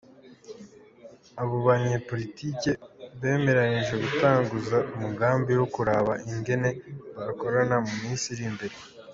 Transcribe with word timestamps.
Abo 1.41 1.55
banyepolitike 1.67 2.71
bemeranije 3.21 3.93
gutanguza 4.03 4.77
umugambi 4.95 5.51
wo 5.59 5.65
kuraba 5.73 6.13
ingene 6.31 6.69
bokorana 7.25 7.75
mu 7.85 7.93
minsi 8.01 8.25
iri 8.35 8.47
mbere. 8.55 8.75